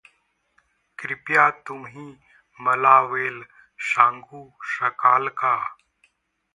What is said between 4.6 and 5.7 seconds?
शकाल का?